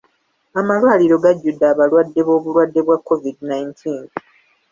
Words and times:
Amalwaliro 0.59 1.15
gajjudde 1.23 1.65
abalwadde 1.71 2.19
b'obulwadde 2.27 2.79
bwa 2.85 2.97
COVID 3.07 3.37
nineteen. 3.49 4.03